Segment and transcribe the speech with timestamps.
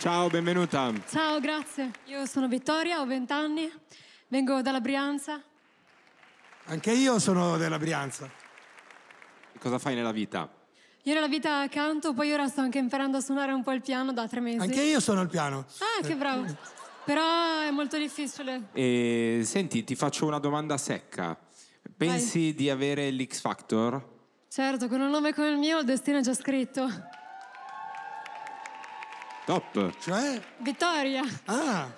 [0.00, 0.90] Ciao, benvenuta.
[1.10, 1.90] Ciao, grazie.
[2.06, 3.70] Io sono Vittoria, ho 20 anni,
[4.28, 5.42] vengo dalla Brianza.
[6.64, 8.26] Anche io sono della Brianza.
[9.58, 10.50] Cosa fai nella vita?
[11.02, 14.14] Io nella vita canto, poi ora sto anche imparando a suonare un po' il piano
[14.14, 14.60] da tre mesi.
[14.60, 15.66] Anche io sono al piano.
[15.80, 16.46] Ah, che bravo.
[17.04, 18.68] Però è molto difficile.
[18.72, 21.38] E senti, ti faccio una domanda secca.
[21.94, 24.02] Pensi di avere l'X Factor?
[24.48, 27.18] Certo, con un nome come il mio il destino è già scritto.
[29.50, 29.96] Top.
[29.98, 30.40] Cioè?
[30.58, 31.22] Vittoria.
[31.46, 31.90] Ah,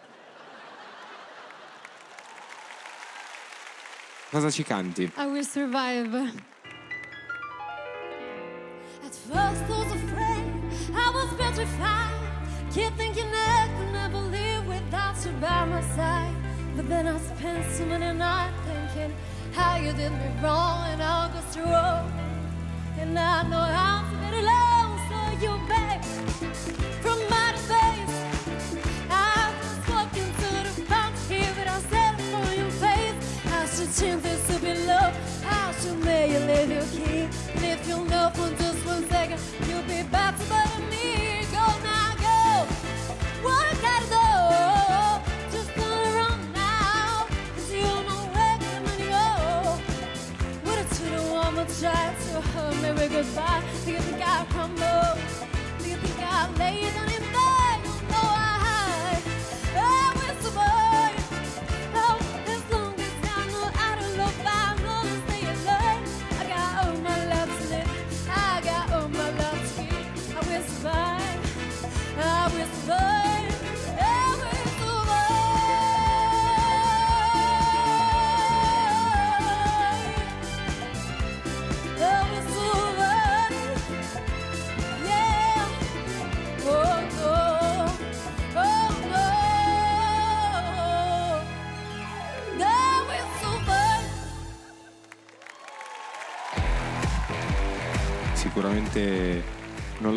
[4.30, 5.12] Cosa ci canti?
[5.18, 6.32] I will survive.
[9.04, 10.50] At first I was afraid,
[10.94, 12.14] I was petrified.
[12.72, 16.34] Kept thinking I could never live without you by my side.
[16.74, 19.12] But then I spent so many nights thinking
[19.52, 22.08] how you did me wrong and I'll go through.
[22.98, 25.52] And I know how to get along, so you
[34.02, 35.14] This to be love.
[35.46, 37.28] I should make you live key.
[37.54, 41.46] And if you know for just one second, you'll be better than me.
[41.52, 42.66] Go now, go.
[43.46, 45.56] What I do?
[45.56, 47.28] Just turn around now.
[47.54, 48.02] Cause you oh.
[48.84, 49.28] to go.
[50.64, 50.98] What if
[51.54, 54.11] don't try to hurt me with goodbye?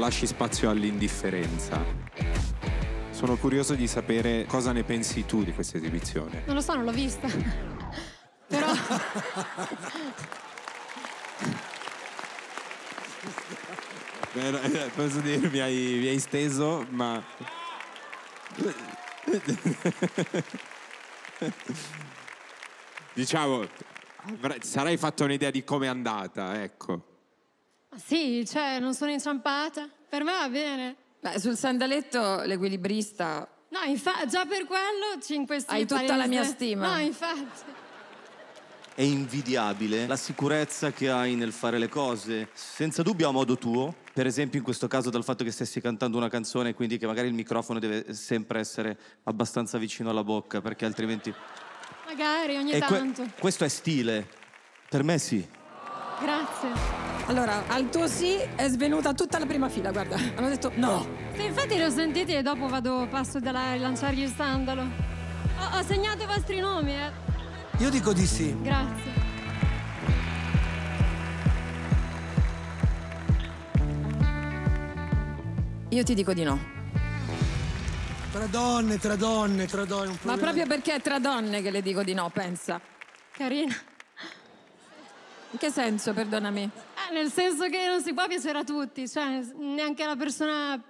[0.06, 1.84] Lasci spazio all'indifferenza.
[3.10, 6.44] Sono curioso di sapere cosa ne pensi tu di questa esibizione.
[6.46, 7.28] Non lo so, non l'ho vista.
[8.48, 8.68] Però
[14.36, 17.24] Eh, Posso dire, mi hai, mi hai steso, ma...
[23.14, 23.68] diciamo,
[24.60, 27.15] sarai fatto un'idea di come è andata, ecco.
[28.04, 29.90] Sì, cioè, non sono inciampata.
[30.10, 30.96] Per me va bene.
[31.20, 35.80] Beh, sul sandaletto l'equilibrista No, infatti, già per quello 5 stelle.
[35.80, 36.94] Hai tutta la mia stima.
[36.96, 37.84] No, infatti.
[38.94, 43.94] È invidiabile la sicurezza che hai nel fare le cose, senza dubbio a modo tuo.
[44.14, 47.28] Per esempio, in questo caso, dal fatto che stessi cantando una canzone, quindi che magari
[47.28, 51.34] il microfono deve sempre essere abbastanza vicino alla bocca, perché altrimenti.
[52.08, 53.30] Magari ogni E que- tanto.
[53.38, 54.26] questo è stile.
[54.88, 55.46] Per me sì.
[56.22, 57.05] Grazie.
[57.28, 60.16] Allora, al tuo sì è svenuta tutta la prima fila, guarda.
[60.36, 61.08] Hanno detto no.
[61.36, 64.82] Sì, infatti li ho sentiti e dopo vado, passo da là a lanciargli il sandalo.
[64.84, 67.12] Ho, ho segnato i vostri nomi, eh.
[67.80, 68.56] io dico di sì.
[68.62, 69.24] Grazie.
[75.90, 76.60] Io ti dico di no.
[78.32, 80.10] Tra donne, tra donne, tra donne.
[80.10, 82.80] un Ma problema- proprio perché è tra donne che le dico di no, pensa.
[83.32, 83.74] Carina.
[85.52, 86.70] In che senso, perdonami?
[87.12, 90.82] Nel senso che non si può piacere a tutti, cioè neanche la persona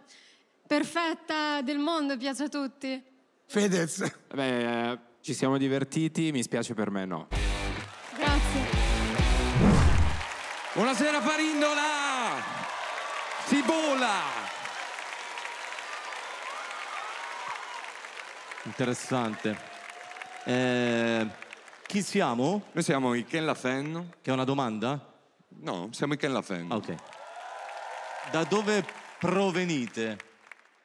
[0.66, 3.04] perfetta del mondo piace a tutti.
[3.46, 4.12] Fedez.
[4.34, 7.28] Beh, eh, ci siamo divertiti, mi spiace per me no.
[8.16, 8.62] Grazie.
[10.74, 11.84] Buonasera Farindola!
[13.46, 14.22] Si vola!
[18.64, 19.58] Interessante.
[20.44, 21.28] Eh,
[21.86, 22.64] chi siamo?
[22.72, 24.16] Noi siamo i Ken Lafen.
[24.22, 25.14] Che è una domanda?
[25.62, 26.72] No, siamo i Ken Lafen.
[26.72, 26.96] Ah, ok.
[28.32, 28.86] Da dove
[29.20, 30.18] provenite?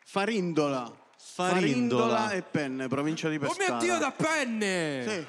[0.04, 0.92] Farindola.
[1.16, 2.30] Farindola.
[2.32, 3.76] e Penne, provincia di Oh Pescara.
[3.76, 5.04] mio Dio, da penne!
[5.06, 5.26] Sì.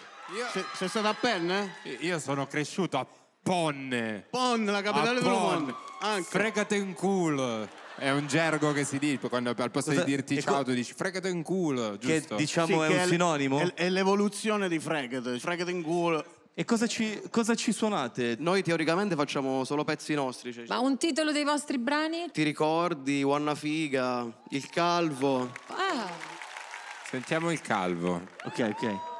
[0.53, 1.75] Se- sei stato a Penne?
[1.99, 3.05] Io sono cresciuto a
[3.43, 4.27] Ponne.
[4.29, 5.31] Pon, la capitale del Pon.
[5.41, 5.77] mondo.
[5.99, 6.29] Anche.
[6.29, 7.67] Fregate in culo.
[7.95, 10.93] È un gergo che si dice quando al posto Cosa- di dirti ciao tu dici
[10.93, 12.35] fregate in culo, Che giusto?
[12.35, 13.59] diciamo Sì, è che un l- sinonimo?
[13.59, 15.37] È, è l'evoluzione di Fregate.
[15.39, 16.25] Fregate in culo.
[16.53, 18.35] E cosa ci, cosa ci suonate?
[18.39, 20.51] Noi teoricamente facciamo solo pezzi nostri.
[20.51, 22.29] cioè, Ma un titolo dei vostri brani?
[22.31, 25.49] Ti ricordi, Wanna Figa, Il Calvo.
[25.67, 26.09] Ah,
[27.11, 28.21] Sentiamo il calvo.
[28.45, 29.10] Ok, ok.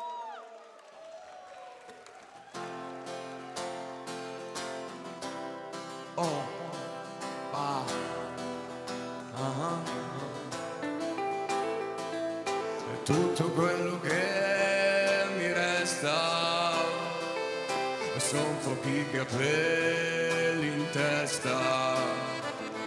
[19.11, 21.95] Capelli in testa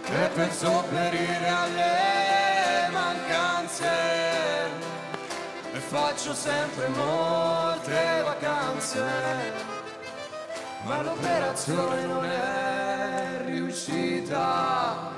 [0.07, 3.87] e per sopperire alle mancanze.
[5.73, 9.73] E faccio sempre molte vacanze
[10.85, 15.15] ma l'operazione non è riuscita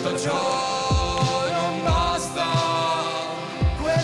[0.00, 2.44] tutto ciò non basta.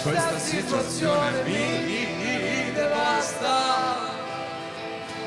[0.02, 4.14] Questa situazione mi devasta.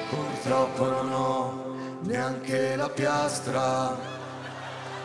[0.09, 3.97] Purtroppo non ho neanche la piastra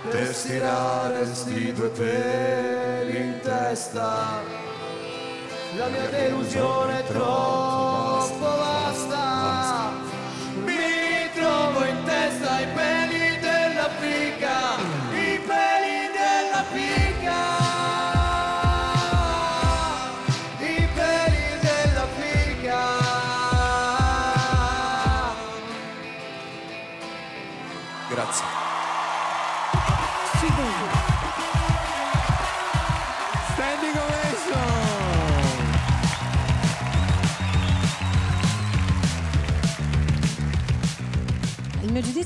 [0.08, 4.42] per stirare sti due peli in testa.
[5.76, 8.73] La mia delusione è troppo vasta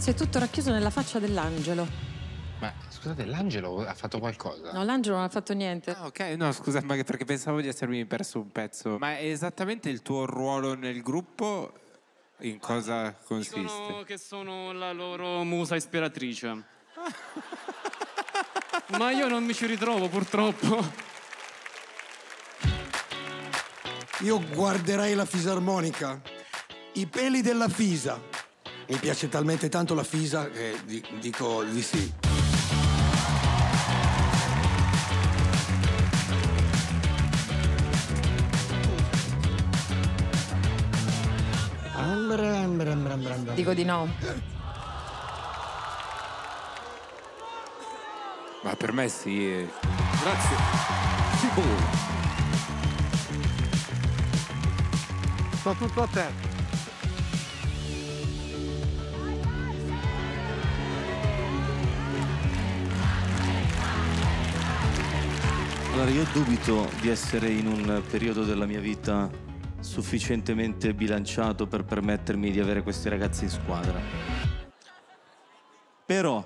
[0.08, 1.86] È tutto racchiuso nella faccia dell'angelo.
[2.60, 4.72] Ma scusate, l'angelo ha fatto qualcosa?
[4.72, 5.90] No, l'angelo non ha fatto niente.
[5.90, 8.96] Ah, ok, no, scusa, ma perché pensavo di essermi perso un pezzo.
[8.96, 11.74] Ma è esattamente il tuo ruolo nel gruppo?
[12.38, 13.60] In cosa consiste?
[13.60, 16.64] Dicono che sono la loro musa ispiratrice.
[18.96, 20.90] Ma io non mi ci ritrovo purtroppo.
[24.20, 26.18] Io guarderei la fisarmonica.
[26.94, 28.37] I peli della fisa.
[28.88, 32.12] Mi piace talmente tanto la fisa che di- dico di sì.
[43.54, 44.08] Dico di no.
[48.62, 49.68] Ma per me sì.
[50.22, 50.56] Grazie.
[55.58, 56.47] Sto tutto a te.
[66.08, 69.30] Allora, io dubito di essere in un periodo della mia vita
[69.80, 74.00] sufficientemente bilanciato per permettermi di avere questi ragazzi in squadra.
[76.06, 76.42] Però,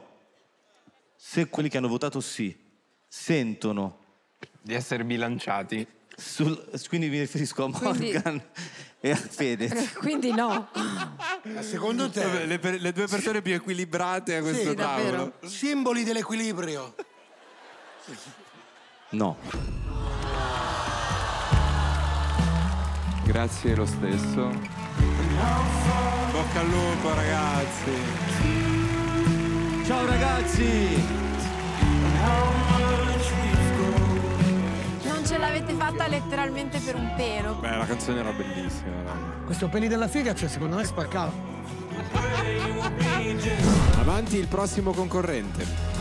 [1.15, 2.59] se quelli che hanno votato sì
[3.07, 3.99] sentono
[4.61, 5.87] di essere bilanciati,
[6.17, 8.43] sul- quindi mi riferisco a Quindi- Morgan
[8.99, 9.93] e a Fedez.
[9.95, 10.71] Quindi no.
[11.61, 12.47] Secondo te?
[12.47, 15.35] Le, le due persone più equilibrate a questo Sì, tavolo.
[15.45, 16.97] Simboli dell'equilibrio.
[19.13, 19.37] No.
[23.25, 24.51] Grazie lo stesso.
[26.33, 27.91] Bocca al lupo, ragazzi.
[29.85, 31.05] Ciao ragazzi!
[35.05, 37.55] Non ce l'avete fatta letteralmente per un pelo.
[37.57, 38.91] Beh, la canzone era bellissima.
[39.45, 41.33] Questo peli della figa, cioè, secondo me spaccava.
[43.99, 45.92] Avanti il prossimo concorrente.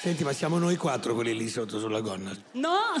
[0.00, 2.34] Senti, ma siamo noi quattro quelli lì sotto sulla gonna.
[2.52, 2.94] No!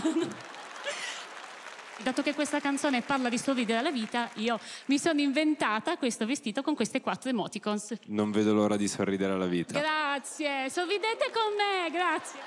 [2.02, 6.60] Dato che questa canzone parla di sorridere alla vita, io mi sono inventata questo vestito
[6.60, 7.94] con queste quattro emoticons.
[8.08, 9.78] Non vedo l'ora di sorridere alla vita.
[9.80, 12.38] Grazie, sorridete con me, grazie.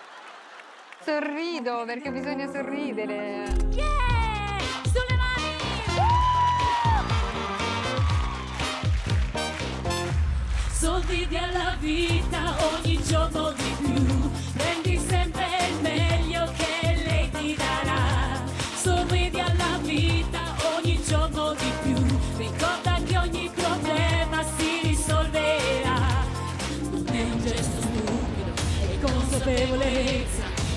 [1.03, 3.45] Sorrido perché bisogna sorridere.
[3.71, 4.59] Yeah!
[4.83, 5.61] Sulle mani!
[10.71, 13.62] Sorridi alla vita ogni giorno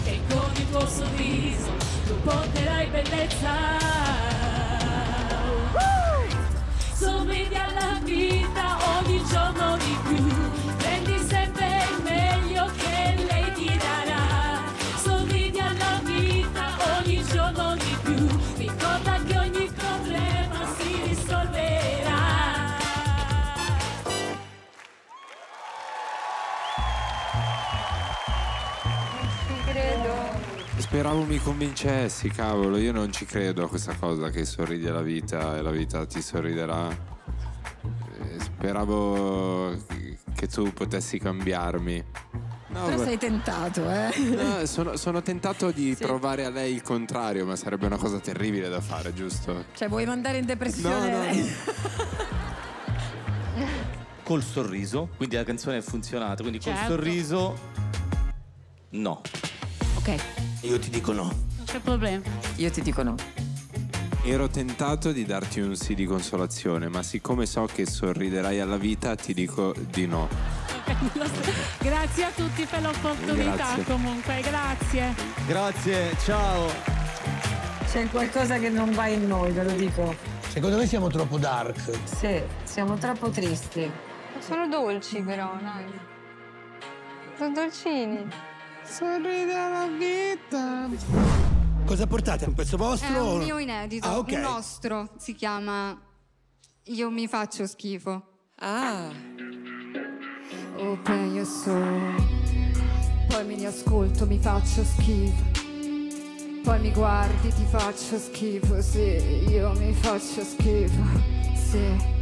[0.07, 1.71] che con il tuo sorriso
[2.07, 3.55] tu porterai bellezza.
[6.95, 10.46] Sorridi alla vita ogni giorno di più,
[30.79, 35.57] Speravo mi convincessi, cavolo, io non ci credo a questa cosa che sorridi alla vita
[35.57, 36.89] e la vita ti sorriderà.
[36.91, 39.75] Eh, Speravo
[40.35, 42.05] che tu potessi cambiarmi.
[42.69, 44.11] No, Però sei tentato, eh?
[44.19, 48.69] no, sono, sono tentato di provare a lei il contrario, ma sarebbe una cosa terribile
[48.69, 49.65] da fare, giusto?
[49.75, 51.11] Cioè, vuoi mandare in depressione?
[51.11, 51.53] No, no, lei?
[54.23, 56.91] Col sorriso, quindi la canzone è funzionata, quindi col Certo.
[56.91, 57.57] sorriso
[58.91, 59.21] no.
[59.99, 60.36] Ok.
[60.67, 61.23] Io ti dico no.
[61.23, 62.25] Non c'è problema.
[62.57, 63.15] Io ti dico no.
[64.25, 69.15] Ero tentato di darti un sì di consolazione, ma siccome so che sorriderai alla vita,
[69.15, 70.29] ti dico di no.
[71.79, 73.85] Grazie a tutti per l'opportunità Grazie.
[73.85, 75.15] comunque, grazie.
[75.47, 76.69] Grazie, ciao.
[77.89, 80.17] C'è qualcosa che non va in noi, ve lo dico.
[80.49, 81.93] Secondo me siamo troppo dark.
[82.05, 83.89] Sì, siamo troppo tristi.
[84.41, 85.85] Sono dolci però, dai.
[87.37, 88.55] Sono dolcini.
[88.89, 90.89] Sorride alla vita.
[91.85, 92.47] Cosa portate?
[92.47, 93.23] Un pezzo È vostro?
[93.23, 94.33] o un mio inedito, Ah, ok.
[94.33, 95.99] un nostro, si chiama
[96.85, 98.23] Io mi faccio schifo.
[98.61, 99.11] Ah.
[100.77, 102.15] Open your soul.
[103.29, 105.43] Poi mi riascolto, mi faccio schifo.
[106.63, 109.01] Poi mi guardi, ti faccio schifo, sì,
[109.49, 111.03] io mi faccio schifo,
[111.55, 112.15] sì.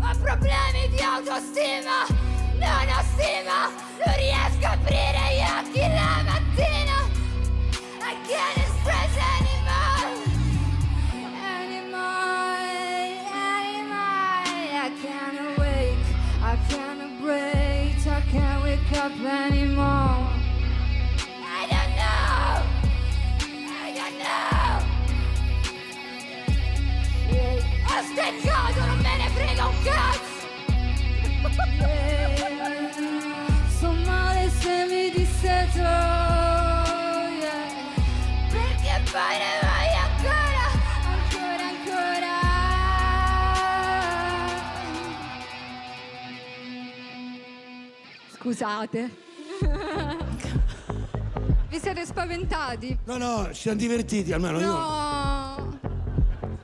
[0.00, 2.06] Ho problemi di autostima,
[2.62, 3.70] non ho stima,
[4.04, 6.96] non riesco a aprire gli occhi la mattina.
[8.00, 8.71] I can't
[48.72, 49.10] Scusate.
[51.68, 52.96] Vi siete spaventati?
[53.04, 55.78] No, no, ci siamo divertiti, almeno io No.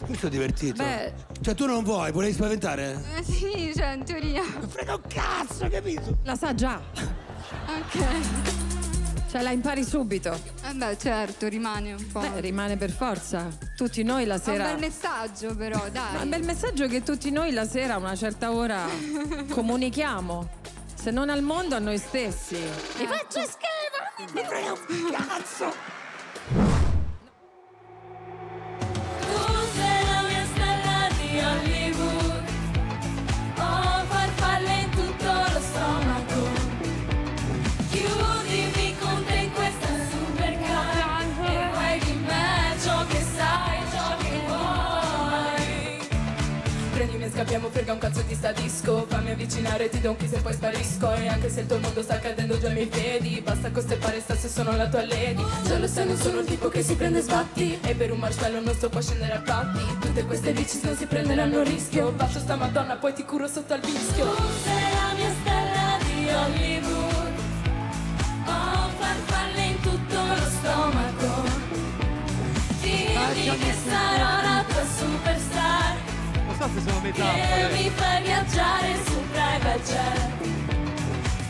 [0.07, 0.83] mi sono divertito.
[0.83, 1.13] Beh.
[1.43, 2.99] Cioè tu non vuoi, volevi spaventare?
[3.17, 4.43] Eh, sì, cioè in teoria.
[4.43, 6.17] frega un cazzo, capito?
[6.25, 6.81] La sa già.
[6.97, 8.05] Ok.
[9.31, 10.33] Cioè la impari subito.
[10.67, 12.21] Eh beh, certo, rimane un po'.
[12.21, 13.49] Beh, rimane per forza.
[13.77, 14.65] Tutti noi la È un sera.
[14.65, 16.17] bel messaggio però, Ma dai.
[16.21, 18.87] è un bel messaggio che tutti noi la sera a una certa ora
[19.51, 20.49] comunichiamo.
[21.01, 22.57] Se non al mondo, a noi stessi.
[22.57, 24.33] Mi faccio schifo!
[24.35, 24.75] Mi frega
[25.27, 25.98] cazzo!
[47.49, 49.07] Scappiamo, frega un cazzo di sta disco.
[49.09, 51.15] Fammi avvicinare, ti do un kiss e poi sparisco.
[51.15, 54.49] E anche se il tuo mondo sta cadendo già mi vedi Basta costeppare sta se
[54.49, 55.43] sono la tua lady.
[55.65, 57.79] Già lo sai, non sono il tipo che si prende sbatti.
[57.81, 59.81] E per un marshmallow non sto qua a scendere a patti.
[59.99, 62.13] Tutte queste bici non si prenderanno rischio.
[62.13, 66.29] Bacio sta madonna, poi ti curo sotto al vischio Tu sei la mia stella di
[66.29, 66.78] Hollywood
[76.59, 77.73] so se sono Che metafore.
[77.73, 80.37] mi fai viaggiare su private jet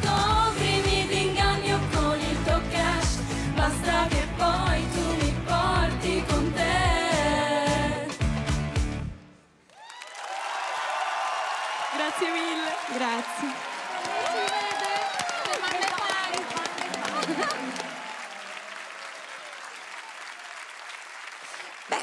[0.05, 3.17] Coprimi d'inganno con il tuo cash
[3.55, 8.07] Basta che poi tu mi porti con te
[11.97, 13.58] Grazie mille Grazie.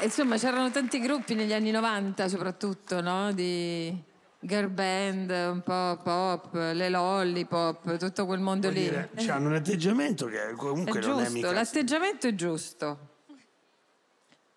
[0.06, 3.32] Insomma, c'erano tanti gruppi negli anni 90, soprattutto, no?
[3.32, 3.96] Di
[4.40, 8.88] girl band, un po' pop, le lollipop, tutto quel mondo Vuol lì.
[8.88, 11.52] dire, Eh, hanno un atteggiamento che è comunque non è giusto, mica...
[11.52, 12.98] l'atteggiamento è giusto.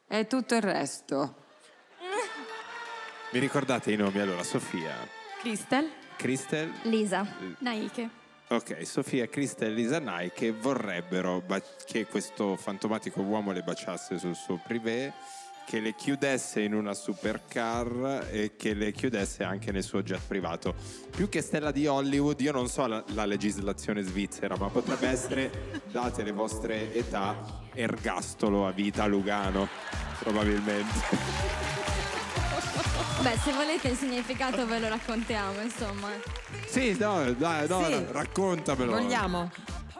[0.07, 1.35] È tutto il resto.
[3.31, 4.19] Mi ricordate i nomi?
[4.19, 4.95] Allora, Sofia,
[5.39, 5.87] Crystal?
[6.17, 7.25] Crystal, Lisa.
[7.59, 8.09] Naike.
[8.47, 14.17] ok, Sofia, Crystal e Lisa Nai che vorrebbero ba- che questo fantomatico uomo le baciasse
[14.17, 15.13] sul suo privé,
[15.69, 20.73] che le chiudesse in una supercar e che le chiudesse anche nel suo jet privato.
[21.15, 25.79] Più che stella di Hollywood, io non so la, la legislazione svizzera, ma potrebbe essere,
[25.91, 29.67] date le vostre età, ergastolo a vita Lugano,
[30.17, 30.97] probabilmente.
[33.21, 36.07] Beh, se volete il significato ve lo raccontiamo, insomma.
[36.65, 38.05] Sì, no, dai, no, Sì.
[38.09, 38.91] raccontamelo.
[38.91, 39.51] Vogliamo?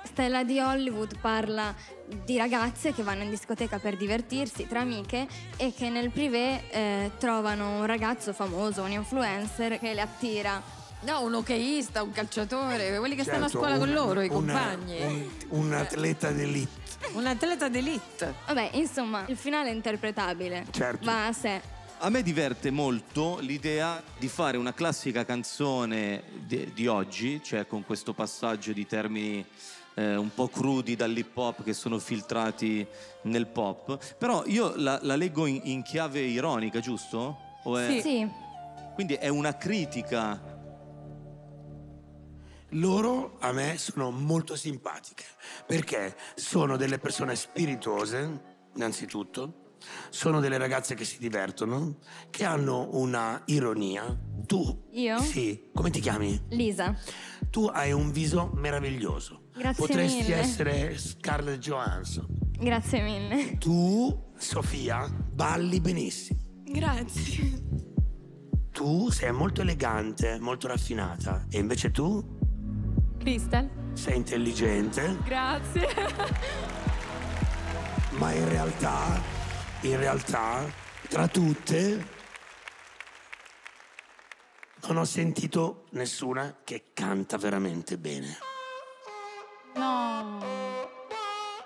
[0.04, 1.76] Stella di Hollywood parla
[2.26, 7.12] di ragazze che vanno in discoteca per divertirsi tra amiche e che nel privé eh,
[7.18, 10.78] trovano un ragazzo famoso, un influencer che le attira.
[11.02, 14.28] No, un hockeyista, un calciatore, quelli che stanno a Certo, scuola con un- loro, i
[14.28, 15.02] un- compagni.
[15.02, 15.30] Un,
[15.68, 16.88] un atleta d'elite.
[17.14, 18.34] Un atleta d'elite.
[18.48, 20.66] Vabbè, insomma, il finale è interpretabile.
[20.72, 21.06] Certo.
[21.06, 21.62] Va a sé.
[22.00, 27.86] A me diverte molto l'idea di fare una classica canzone di, di oggi, cioè con
[27.86, 29.46] questo passaggio di termini
[30.00, 32.88] eh, un po' crudi dall'hip hop che sono filtrati
[33.24, 37.38] nel pop, però io la, la leggo in, in chiave ironica, giusto?
[37.64, 38.28] O è- Sì.
[38.94, 40.58] Quindi è una critica.
[42.74, 45.24] Loro a me sono molto simpatiche
[45.66, 48.42] perché sono delle persone spirituose,
[48.76, 49.76] innanzitutto,
[50.10, 51.98] sono delle ragazze che si divertono,
[52.30, 54.16] che hanno una ironia.
[54.46, 55.18] Tu, Io?
[55.20, 56.40] sì, come ti chiami?
[56.50, 56.96] Lisa.
[57.50, 59.48] Tu hai un viso meraviglioso.
[59.60, 60.36] Grazie Potresti mille.
[60.36, 62.26] essere Scarlett Johansson.
[62.58, 63.58] Grazie mille.
[63.58, 66.40] Tu, Sofia, balli benissimo.
[66.64, 67.64] Grazie.
[68.72, 71.46] Tu sei molto elegante, molto raffinata.
[71.50, 72.24] E invece tu
[73.18, 73.70] Crystal.
[73.94, 75.88] sei intelligente, Grazie.
[78.12, 79.22] ma in realtà,
[79.82, 80.66] in realtà,
[81.10, 82.08] tra tutte,
[84.88, 88.38] non ho sentito nessuna che canta veramente bene.
[89.76, 90.40] No.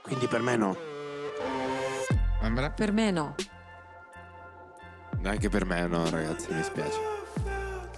[0.01, 0.75] Quindi per me no.
[2.75, 3.36] Per me no.
[5.24, 7.00] Anche per me no, ragazzi, mi spiace.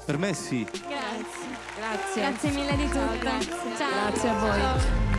[0.06, 0.64] Per me sì.
[0.64, 1.56] Grazie.
[1.76, 2.22] Grazie.
[2.22, 3.76] Grazie mille di tutto.
[3.78, 4.10] Ciao.
[4.10, 5.15] Grazie a voi.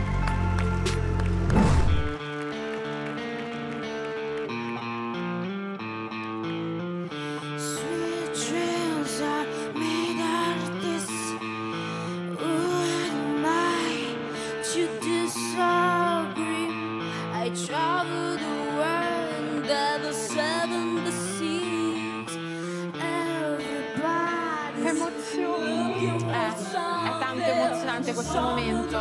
[27.97, 28.97] importante questo momento.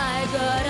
[0.00, 0.67] I got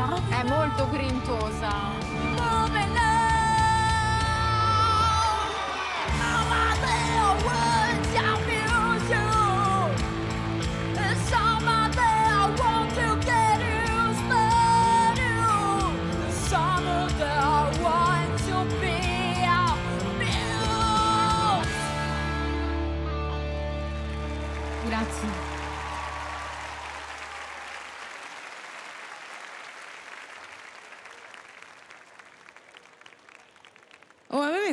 [0.00, 1.99] È molto grintosa.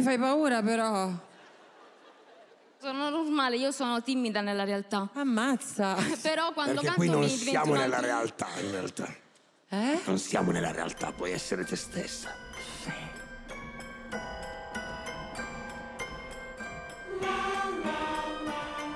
[0.08, 1.12] Fai paura però.
[2.80, 5.10] Sono normale, io sono timida nella realtà.
[5.14, 5.96] Ammazza.
[6.22, 9.16] Però quando Perché canto qui non mi siamo nella altro- realtà, in realtà.
[9.68, 10.00] Eh?
[10.06, 12.34] Non siamo nella realtà, puoi essere te stessa.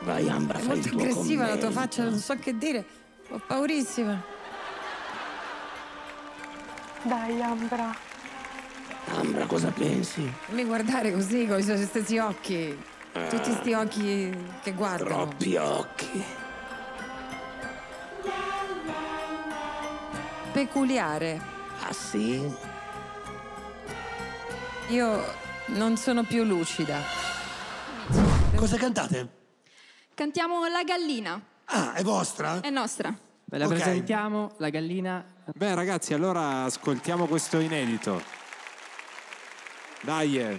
[0.03, 2.85] Vai Ambra, È fai molto il tuo aggressiva la tua faccia, non so che dire.
[3.29, 4.21] Ho paurissima.
[7.03, 8.10] Dai, Ambra.
[9.07, 10.21] Ambra, cosa pensi?
[10.21, 12.77] Non mi guardare così con i suoi stessi occhi.
[13.29, 15.27] Tutti sti occhi che guardano.
[15.27, 16.23] Troppi occhi.
[20.51, 21.41] Peculiare.
[21.81, 22.49] Ah sì?
[24.89, 25.23] Io
[25.67, 26.99] non sono più lucida.
[28.55, 29.39] Cosa cantate?
[30.13, 31.41] Cantiamo La Gallina.
[31.65, 32.59] Ah, è vostra?
[32.59, 33.13] È nostra.
[33.45, 33.73] Ve la Ok.
[33.73, 35.25] presentiamo, la gallina.
[35.53, 38.21] Beh, ragazzi, allora ascoltiamo questo inedito.
[40.03, 40.37] Dai.
[40.37, 40.57] eh.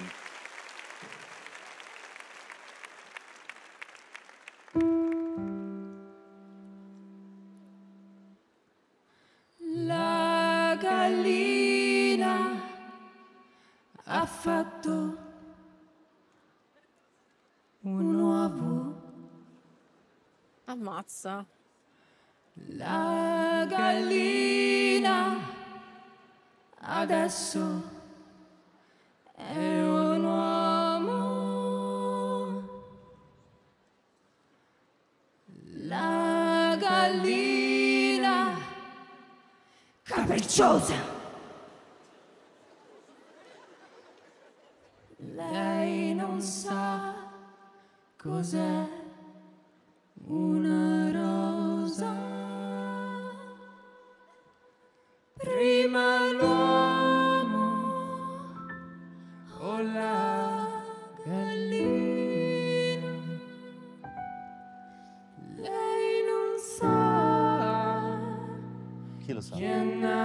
[9.85, 12.63] La gallina
[14.05, 15.17] ha fatto
[17.81, 19.01] un uovo.
[20.67, 21.45] Ammazza.
[22.55, 25.37] La gallina
[26.79, 27.92] adesso
[35.85, 38.57] La gallina
[40.03, 40.95] capricciosa.
[45.19, 47.15] Lei non sa
[48.17, 49.02] cos'è
[69.55, 70.22] Chi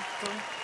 [0.00, 0.58] 18.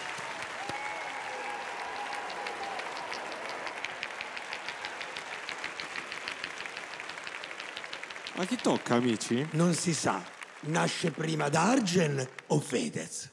[8.39, 9.47] A chi tocca, amici?
[9.53, 10.23] Non si sa.
[10.61, 13.31] Nasce prima Dargen o Fedez?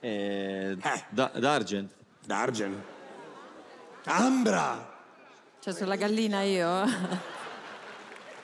[0.00, 1.04] Eh, eh.
[1.08, 1.90] Da- Dargen.
[2.24, 2.84] Dargen.
[4.04, 4.90] Ambra!
[5.60, 7.30] Cioè, sulla gallina io?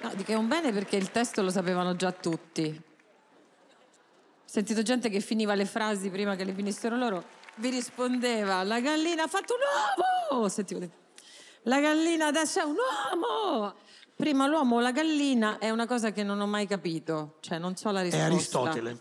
[0.00, 2.80] No, dico è un bene perché il testo lo sapevano già tutti.
[4.48, 7.22] Ho sentito gente che finiva le frasi prima che le finissero loro.
[7.56, 10.48] Vi rispondeva, la gallina ha fatto un uomo!
[10.48, 10.90] Sentivo le-
[11.64, 12.76] La gallina adesso è un
[13.12, 13.74] uomo!
[14.16, 17.36] Prima l'uomo o la gallina è una cosa che non ho mai capito.
[17.40, 18.24] Cioè, non so la È risposta.
[18.60, 18.98] Aristotele.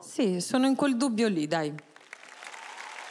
[0.00, 1.70] Sì, sono in quel dubbio lì, dai.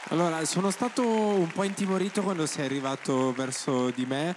[0.08, 4.34] Allora, sono stato un po' intimorito quando sei arrivato verso di me.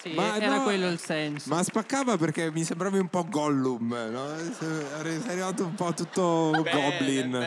[0.00, 1.48] Sì, era quello il senso.
[1.48, 4.36] Ma spaccava perché mi sembravi un po' Gollum, no?
[4.56, 7.46] Sei arrivato un po' tutto Goblin.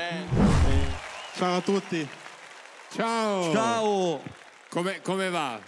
[1.36, 2.06] Ciao a tutti.
[2.92, 3.54] Ciao.
[3.54, 4.22] Ciao.
[4.68, 5.60] Come, come va?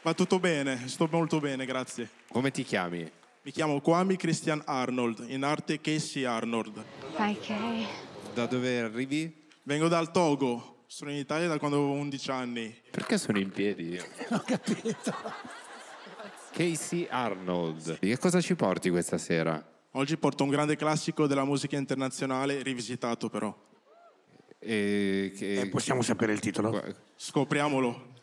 [0.00, 2.08] Va tutto bene, sto molto bene, grazie.
[2.30, 3.08] Come ti chiami?
[3.42, 6.82] Mi chiamo Kwame Christian Arnold, in arte Casey Arnold.
[7.14, 7.52] Ok.
[8.32, 9.48] Da dove arrivi?
[9.64, 12.74] Vengo dal Togo, sono in Italia da quando avevo 11 anni.
[12.90, 13.96] Perché sono in piedi?
[14.30, 15.14] Ho capito.
[16.52, 17.98] Casey Arnold.
[17.98, 19.64] Di che cosa ci porti questa sera?
[19.92, 23.54] Oggi porto un grande classico della musica internazionale, rivisitato però.
[24.58, 25.60] E che...
[25.60, 26.80] Eh, possiamo sapere il titolo?
[27.16, 28.10] Scopriamolo.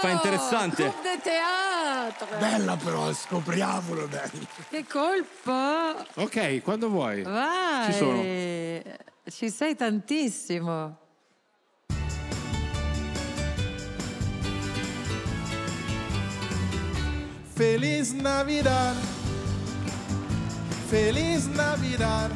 [0.00, 0.82] Fa interessante.
[0.82, 2.26] Club de teatro!
[2.38, 4.30] Bella però, scopriamolo, dai.
[4.68, 6.22] Che colpo!
[6.22, 7.22] Ok, quando vuoi.
[7.22, 7.86] Vai!
[7.86, 8.22] Ci sono.
[9.30, 10.98] Ci sei tantissimo.
[17.54, 18.96] Feliz Navidad.
[20.90, 22.30] Feliz Navidad.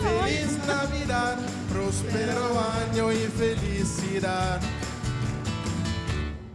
[0.00, 1.36] Feliz Navidad.
[1.68, 4.60] Prospero año y felicidad.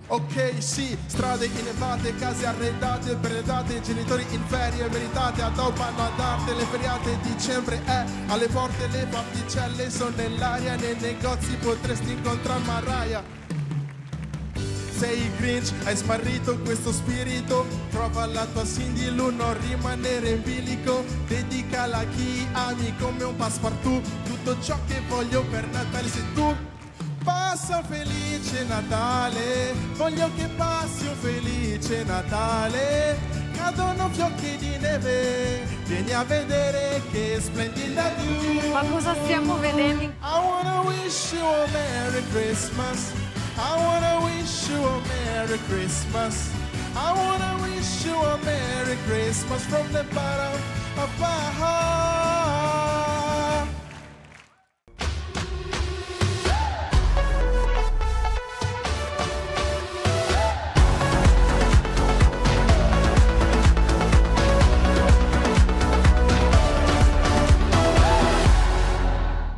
[0.07, 6.65] Ok, sì, strade innevate, case arredate, benedate, genitori in ferie meritate, addobbano ad arte le
[6.65, 13.40] feriate di dicembre è alle porte le particelle sono nell'aria, nei negozi potresti incontrare Mariah.
[15.01, 17.65] Sei il Grinch, hai smarrito questo spirito.
[17.89, 21.03] Trova la tua Cindy Lou, non rimanere in bilico.
[21.27, 24.07] Dedicala a chi ami come un passepartout.
[24.25, 26.55] Tutto ciò che voglio per Natale sei tu.
[27.23, 33.17] Passa un felice Natale Voglio che passi un felice Natale.
[33.55, 40.03] Cadono fiocchi di neve Vieni a vedere che splendida tu Ma cosa stiamo vedendo?
[40.03, 43.20] I wanna wish you a Merry Christmas.
[43.63, 46.51] I wanna wish you a Merry Christmas.
[46.95, 50.59] I wanna wish you a Merry Christmas from the bottom
[50.97, 52.30] of my heart.